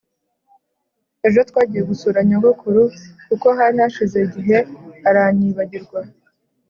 Ejo 1.27 1.39
twagiye 1.49 1.83
gusura 1.91 2.19
nyogokuru 2.29 2.81
kuko 3.27 3.47
hari 3.57 3.77
hashize 3.83 4.17
igihe 4.27 4.57
aranyibagirwa 5.09 5.99